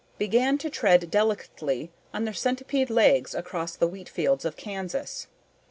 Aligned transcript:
began 0.17 0.57
to 0.57 0.67
tread 0.67 1.11
delicately 1.11 1.91
on 2.11 2.25
their 2.25 2.33
centipede 2.33 2.89
legs 2.89 3.35
across 3.35 3.75
the 3.75 3.87
wheat 3.87 4.09
fields 4.09 4.45
of 4.45 4.57
Kansas. 4.57 5.27